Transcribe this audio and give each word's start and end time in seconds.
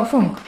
Funk. 0.00 0.38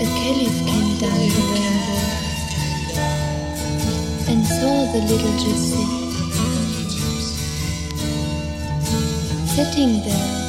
a 0.00 0.02
caliph 0.02 0.58
came 0.66 0.96
down 0.98 1.20
the 1.28 1.42
rainbow 1.52 2.00
and 4.30 4.40
saw 4.46 4.74
the 4.92 5.00
little 5.10 5.34
gypsy 5.42 5.84
sitting 9.54 10.00
there 10.00 10.40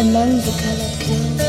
among 0.00 0.30
the 0.44 0.52
colored 0.60 0.96
clouds, 1.00 1.44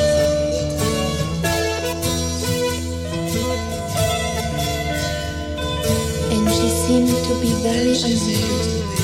And 6.32 6.47
she 6.58 6.69
seemed 6.86 7.17
to 7.28 7.34
be 7.41 7.52
very 7.63 7.95
amused. 8.00 8.97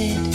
Caliph 0.00 0.29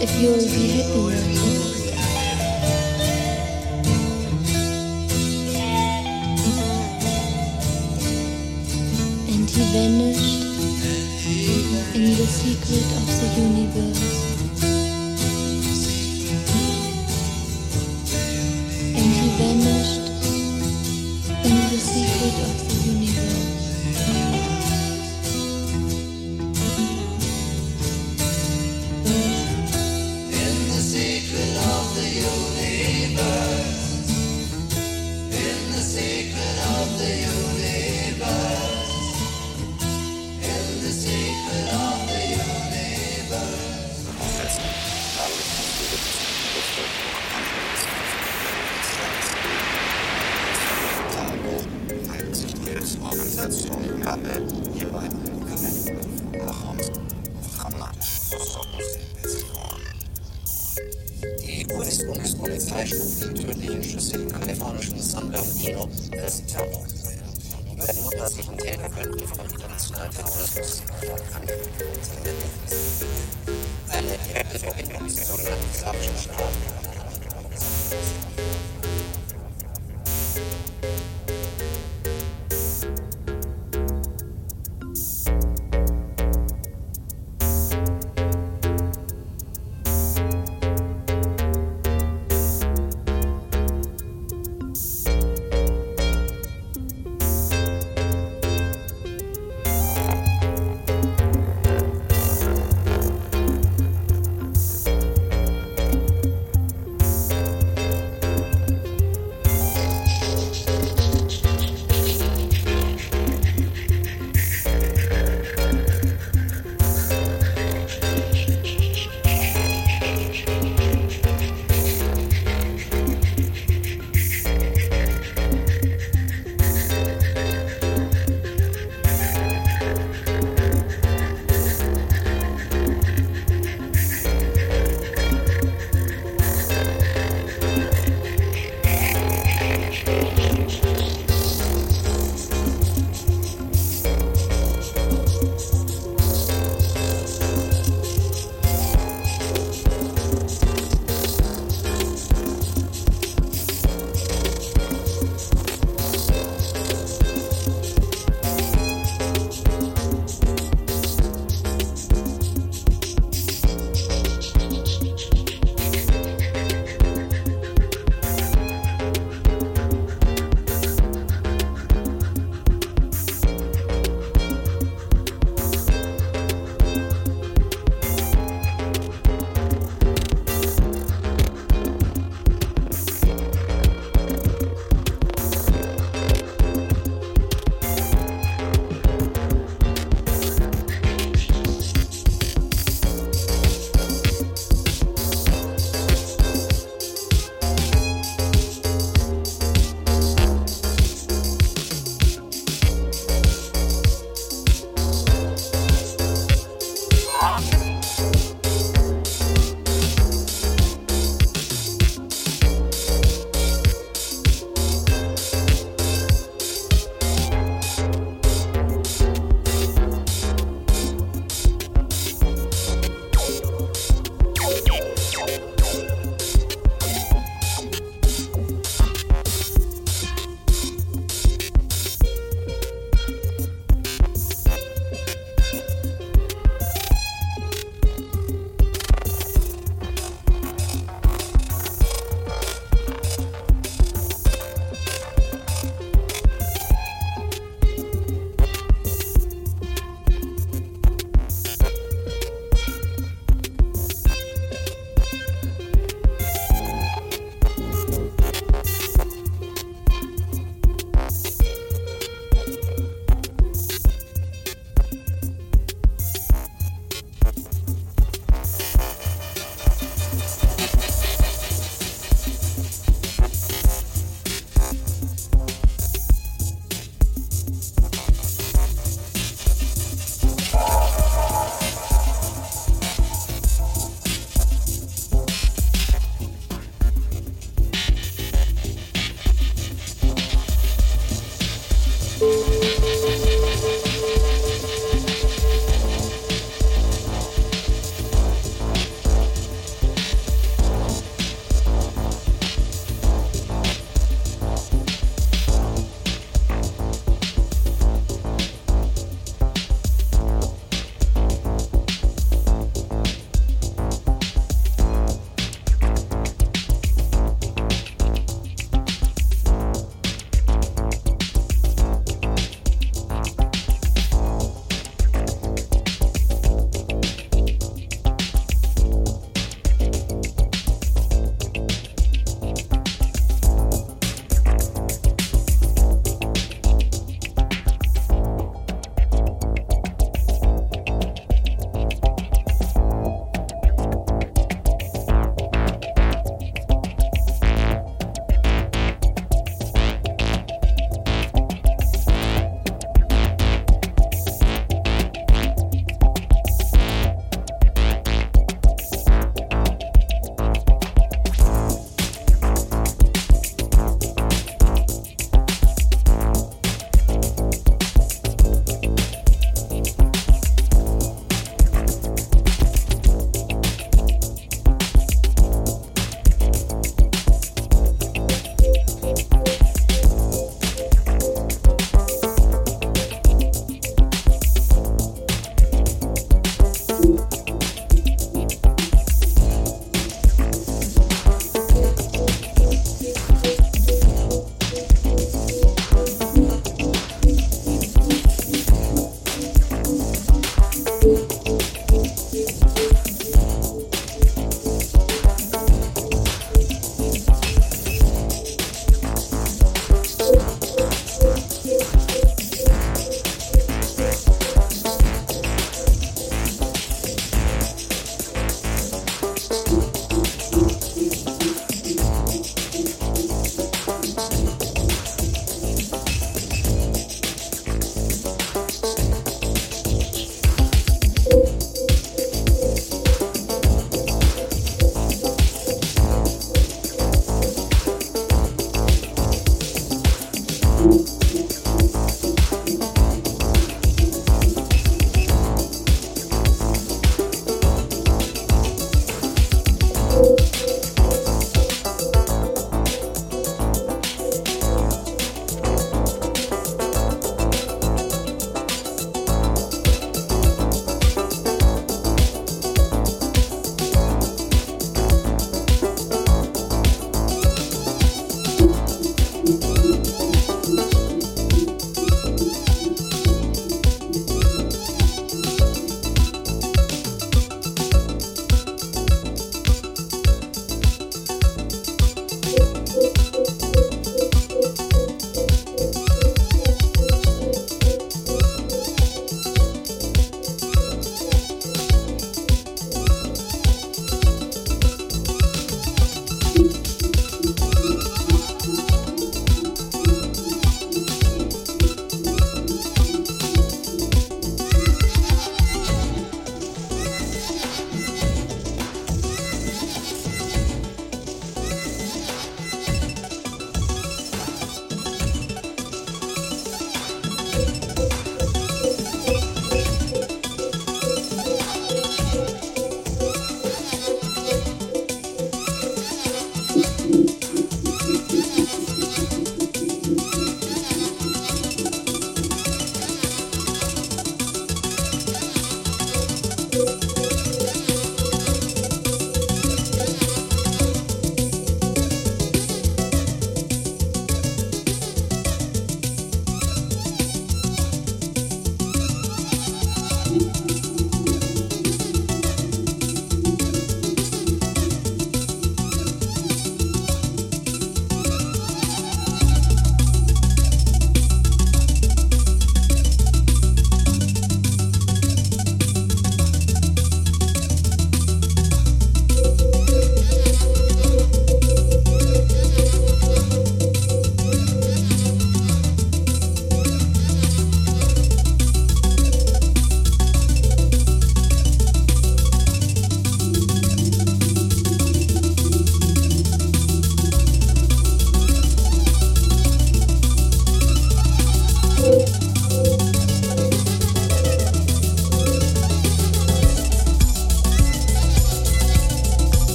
if 0.00 0.10
you 0.20 0.30
will 0.30 0.44
be 0.44 0.68
happy. 0.68 1.19